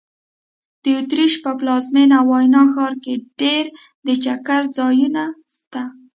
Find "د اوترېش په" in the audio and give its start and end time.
0.83-1.51